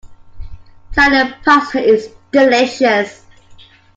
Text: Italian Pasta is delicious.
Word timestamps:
Italian 0.91 1.31
Pasta 1.45 1.79
is 1.79 2.09
delicious. 2.31 3.23